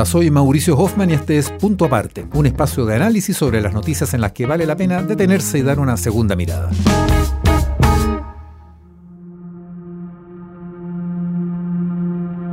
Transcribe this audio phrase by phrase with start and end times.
[0.00, 3.74] Hola, soy Mauricio Hoffman y este es Punto Aparte, un espacio de análisis sobre las
[3.74, 6.70] noticias en las que vale la pena detenerse y dar una segunda mirada.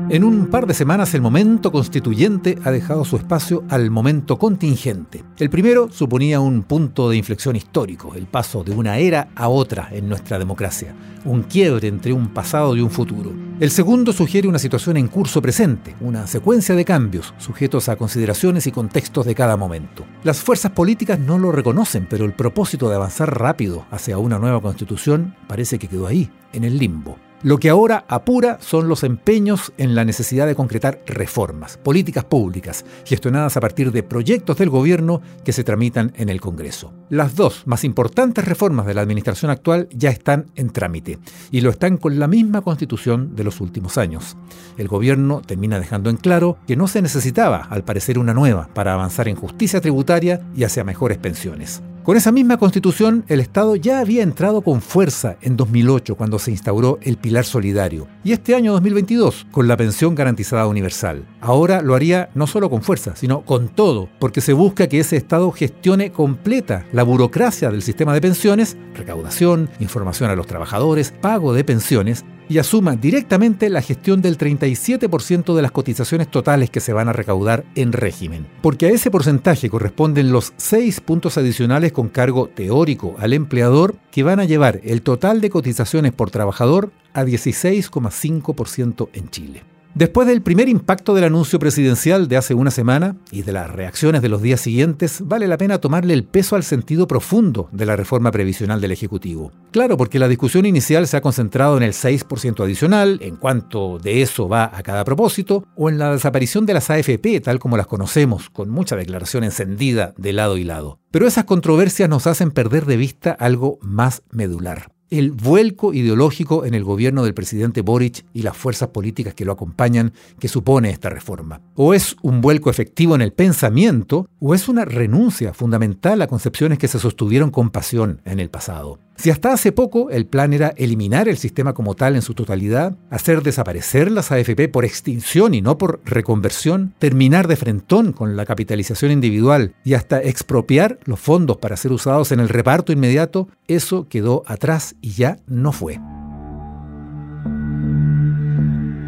[0.09, 5.25] En un par de semanas el momento constituyente ha dejado su espacio al momento contingente.
[5.37, 9.89] El primero suponía un punto de inflexión histórico, el paso de una era a otra
[9.91, 10.95] en nuestra democracia,
[11.25, 13.33] un quiebre entre un pasado y un futuro.
[13.59, 18.65] El segundo sugiere una situación en curso presente, una secuencia de cambios sujetos a consideraciones
[18.65, 20.05] y contextos de cada momento.
[20.23, 24.61] Las fuerzas políticas no lo reconocen, pero el propósito de avanzar rápido hacia una nueva
[24.61, 27.17] constitución parece que quedó ahí, en el limbo.
[27.43, 32.83] Lo que ahora apura son los empeños en la necesidad de concretar reformas, políticas públicas,
[33.05, 36.93] gestionadas a partir de proyectos del gobierno que se tramitan en el Congreso.
[37.09, 41.19] Las dos más importantes reformas de la administración actual ya están en trámite
[41.51, 44.35] y lo están con la misma constitución de los últimos años.
[44.79, 48.93] El gobierno termina dejando en claro que no se necesitaba, al parecer, una nueva para
[48.93, 51.83] avanzar en justicia tributaria y hacia mejores pensiones.
[52.07, 56.51] Con esa misma constitución, el Estado ya había entrado con fuerza en 2008 cuando se
[56.51, 61.25] instauró el Pilar Solidario y este año 2022 con la pensión garantizada universal.
[61.41, 65.17] Ahora lo haría no solo con fuerza, sino con todo, porque se busca que ese
[65.17, 71.51] Estado gestione completa la burocracia del sistema de pensiones, recaudación, información a los trabajadores, pago
[71.51, 76.93] de pensiones y asuma directamente la gestión del 37% de las cotizaciones totales que se
[76.93, 78.47] van a recaudar en régimen.
[78.61, 84.23] Porque a ese porcentaje corresponden los 6 puntos adicionales con cargo teórico al empleador que
[84.23, 89.76] van a llevar el total de cotizaciones por trabajador a 16,5% en Chile.
[89.95, 94.21] Después del primer impacto del anuncio presidencial de hace una semana y de las reacciones
[94.21, 97.95] de los días siguientes, vale la pena tomarle el peso al sentido profundo de la
[97.95, 99.51] reforma previsional del Ejecutivo.
[99.71, 104.21] Claro, porque la discusión inicial se ha concentrado en el 6% adicional, en cuanto de
[104.21, 107.87] eso va a cada propósito, o en la desaparición de las AFP tal como las
[107.87, 110.99] conocemos, con mucha declaración encendida de lado y lado.
[111.09, 116.73] Pero esas controversias nos hacen perder de vista algo más medular el vuelco ideológico en
[116.73, 121.09] el gobierno del presidente Boric y las fuerzas políticas que lo acompañan que supone esta
[121.09, 121.61] reforma.
[121.75, 126.77] O es un vuelco efectivo en el pensamiento, o es una renuncia fundamental a concepciones
[126.77, 128.99] que se sostuvieron con pasión en el pasado.
[129.17, 132.95] Si hasta hace poco el plan era eliminar el sistema como tal en su totalidad,
[133.09, 138.45] hacer desaparecer las AFP por extinción y no por reconversión, terminar de frentón con la
[138.45, 144.07] capitalización individual y hasta expropiar los fondos para ser usados en el reparto inmediato, eso
[144.07, 145.99] quedó atrás y ya no fue.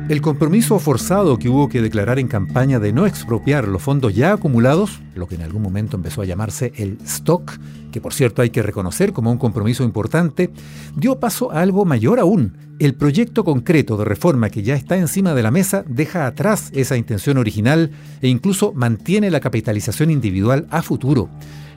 [0.10, 4.34] El compromiso forzado que hubo que declarar en campaña de no expropiar los fondos ya
[4.34, 7.60] acumulados, lo que en algún momento empezó a llamarse el stock,
[7.92, 10.50] que por cierto hay que reconocer como un compromiso importante,
[10.96, 12.58] dio paso a algo mayor aún.
[12.80, 16.98] El proyecto concreto de reforma que ya está encima de la mesa deja atrás esa
[16.98, 21.30] intención original e incluso mantiene la capitalización individual a futuro.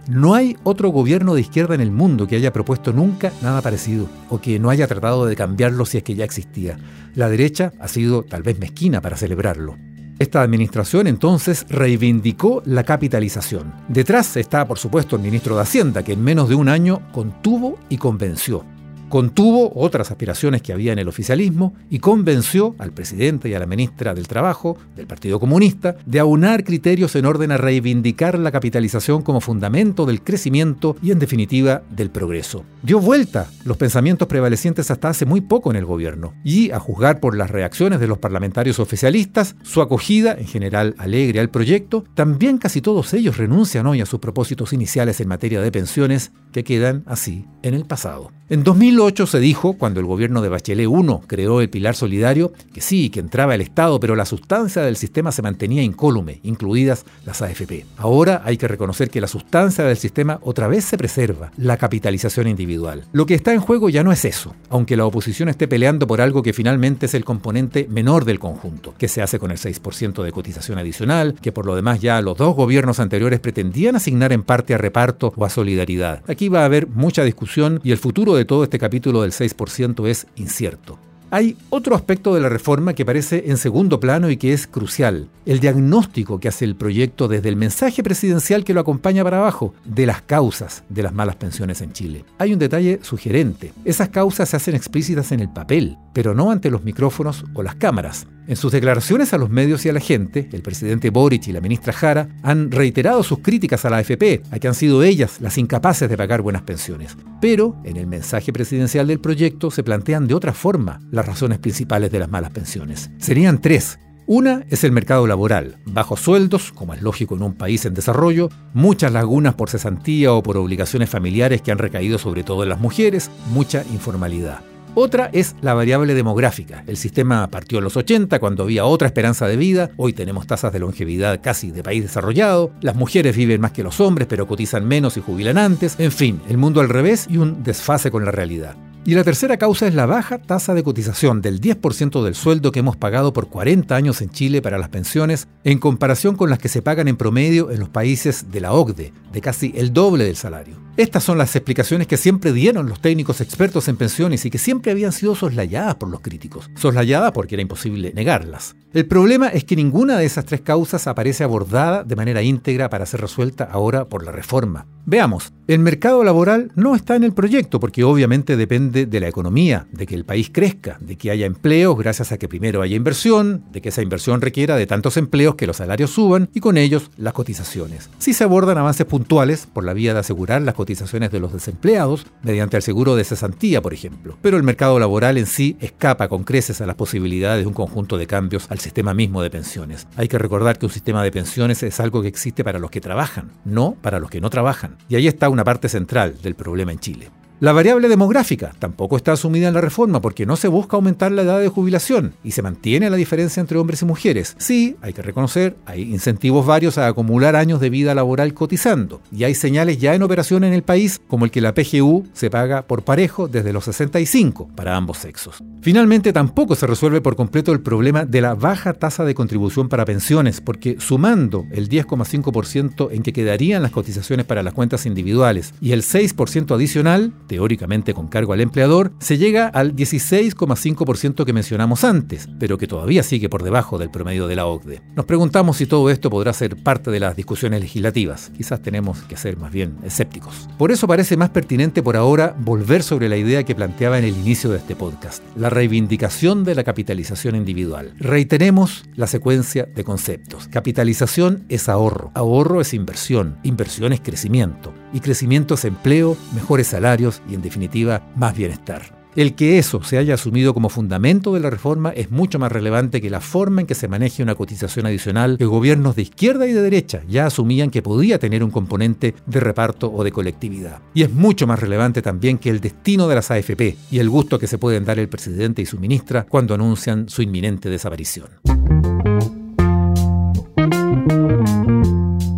[0.09, 4.09] No hay otro gobierno de izquierda en el mundo que haya propuesto nunca nada parecido
[4.29, 6.77] o que no haya tratado de cambiarlo si es que ya existía.
[7.15, 9.77] La derecha ha sido tal vez mezquina para celebrarlo.
[10.19, 13.75] Esta administración entonces reivindicó la capitalización.
[13.89, 17.79] Detrás está, por supuesto, el ministro de Hacienda, que en menos de un año contuvo
[17.89, 18.65] y convenció
[19.13, 23.67] contuvo otras aspiraciones que había en el oficialismo y convenció al presidente y a la
[23.67, 29.21] ministra del Trabajo del Partido Comunista de aunar criterios en orden a reivindicar la capitalización
[29.21, 32.65] como fundamento del crecimiento y en definitiva del progreso.
[32.83, 37.21] Dio vuelta los pensamientos prevalecientes hasta hace muy poco en el gobierno y a juzgar
[37.21, 42.57] por las reacciones de los parlamentarios oficialistas, su acogida, en general alegre al proyecto, también
[42.57, 47.03] casi todos ellos renuncian hoy a sus propósitos iniciales en materia de pensiones que quedan
[47.05, 48.31] así en el pasado.
[48.53, 52.83] En 2008 se dijo, cuando el gobierno de Bachelet I creó el Pilar Solidario, que
[52.83, 57.41] sí, que entraba el Estado, pero la sustancia del sistema se mantenía incólume, incluidas las
[57.41, 57.87] AFP.
[57.97, 62.47] Ahora hay que reconocer que la sustancia del sistema otra vez se preserva, la capitalización
[62.47, 63.07] individual.
[63.13, 66.21] Lo que está en juego ya no es eso, aunque la oposición esté peleando por
[66.21, 70.23] algo que finalmente es el componente menor del conjunto, que se hace con el 6%
[70.23, 74.43] de cotización adicional, que por lo demás ya los dos gobiernos anteriores pretendían asignar en
[74.43, 76.23] parte a reparto o a solidaridad.
[76.29, 80.09] Aquí va a haber mucha discusión y el futuro de todo este capítulo del 6%
[80.09, 80.99] es incierto.
[81.35, 85.31] Hay otro aspecto de la reforma que parece en segundo plano y que es crucial,
[85.47, 89.73] el diagnóstico que hace el proyecto desde el mensaje presidencial que lo acompaña para abajo,
[89.87, 92.27] de las causas de las malas pensiones en Chile.
[92.37, 96.71] Hay un detalle sugerente, esas causas se hacen explícitas en el papel, pero no ante
[96.71, 98.27] los micrófonos o las cámaras.
[98.49, 101.61] En sus declaraciones a los medios y a la gente, el presidente Boric y la
[101.61, 105.59] ministra Jara han reiterado sus críticas a la AFP, a que han sido ellas las
[105.59, 107.17] incapaces de pagar buenas pensiones.
[107.41, 112.11] Pero en el mensaje presidencial del proyecto se plantean de otra forma las razones principales
[112.11, 113.11] de las malas pensiones.
[113.19, 113.99] Serían tres.
[114.27, 118.51] Una es el mercado laboral, bajos sueldos, como es lógico en un país en desarrollo,
[118.73, 122.81] muchas lagunas por cesantía o por obligaciones familiares que han recaído sobre todo en las
[122.81, 124.72] mujeres, mucha informalidad.
[124.95, 126.85] Otra es la variable demográfica.
[126.87, 129.91] El sistema partió en los 80 cuando había otra esperanza de vida.
[129.97, 132.73] Hoy tenemos tasas de longevidad casi de país desarrollado.
[132.83, 135.99] Las mujeres viven más que los hombres pero cotizan menos y jubilan antes.
[135.99, 138.77] En fin, el mundo al revés y un desfase con la realidad.
[139.05, 142.79] Y la tercera causa es la baja tasa de cotización del 10% del sueldo que
[142.79, 146.69] hemos pagado por 40 años en Chile para las pensiones en comparación con las que
[146.69, 150.37] se pagan en promedio en los países de la OCDE, de casi el doble del
[150.37, 150.77] salario.
[150.97, 154.93] Estas son las explicaciones que siempre dieron los técnicos expertos en pensiones y que siempre
[154.93, 156.71] habían sido soslayadas por los críticos.
[156.77, 158.77] Soslayadas porque era imposible negarlas.
[158.93, 163.07] El problema es que ninguna de esas tres causas aparece abordada de manera íntegra para
[163.07, 164.87] ser resuelta ahora por la reforma.
[165.05, 169.87] Veamos, el mercado laboral no está en el proyecto porque obviamente depende de la economía,
[169.91, 173.65] de que el país crezca, de que haya empleos gracias a que primero haya inversión,
[173.73, 177.11] de que esa inversión requiera de tantos empleos que los salarios suban y con ellos
[177.17, 178.11] las cotizaciones.
[178.19, 182.27] Si se abordan avances puntuales por la vía de asegurar las cotizaciones de los desempleados,
[182.43, 184.37] mediante el seguro de cesantía, por ejemplo.
[184.41, 188.19] Pero el mercado laboral en sí escapa con creces a las posibilidades de un conjunto
[188.19, 190.07] de cambios al sistema mismo de pensiones.
[190.17, 193.01] Hay que recordar que un sistema de pensiones es algo que existe para los que
[193.01, 194.92] trabajan, no para los que no trabajan.
[195.09, 197.31] Y ahí está una parte central del problema en Chile.
[197.63, 201.43] La variable demográfica tampoco está asumida en la reforma porque no se busca aumentar la
[201.43, 204.57] edad de jubilación y se mantiene la diferencia entre hombres y mujeres.
[204.59, 209.45] Sí, hay que reconocer, hay incentivos varios a acumular años de vida laboral cotizando y
[209.45, 212.83] hay señales ya en operación en el país como el que la PGU se paga
[212.83, 215.63] por parejo desde los 65 para ambos sexos.
[215.83, 220.05] Finalmente tampoco se resuelve por completo el problema de la baja tasa de contribución para
[220.05, 225.93] pensiones porque sumando el 10,5% en que quedarían las cotizaciones para las cuentas individuales y
[225.93, 232.49] el 6% adicional, teóricamente con cargo al empleador, se llega al 16,5% que mencionamos antes,
[232.59, 235.03] pero que todavía sigue por debajo del promedio de la OCDE.
[235.15, 238.51] Nos preguntamos si todo esto podrá ser parte de las discusiones legislativas.
[238.57, 240.67] Quizás tenemos que ser más bien escépticos.
[240.79, 244.39] Por eso parece más pertinente por ahora volver sobre la idea que planteaba en el
[244.39, 248.15] inicio de este podcast, la reivindicación de la capitalización individual.
[248.17, 250.69] Reiteremos la secuencia de conceptos.
[250.69, 257.42] Capitalización es ahorro, ahorro es inversión, inversión es crecimiento y crecimiento es empleo, mejores salarios
[257.49, 259.23] y en definitiva más bienestar.
[259.35, 263.23] El que eso se haya asumido como fundamento de la reforma es mucho más relevante
[263.23, 266.73] que la forma en que se maneje una cotización adicional que gobiernos de izquierda y
[266.73, 271.01] de derecha ya asumían que podía tener un componente de reparto o de colectividad.
[271.15, 274.59] Y es mucho más relevante también que el destino de las AFP y el gusto
[274.59, 278.49] que se pueden dar el presidente y su ministra cuando anuncian su inminente desaparición.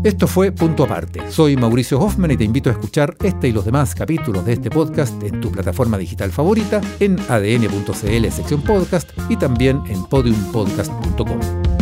[0.04, 1.30] Esto fue Punto Aparte.
[1.30, 4.68] Soy Mauricio Hoffman y te invito a escuchar este y los demás capítulos de este
[4.68, 11.73] podcast en tu plataforma digital favorita, en adn.cl sección podcast y también en podiumpodcast.com.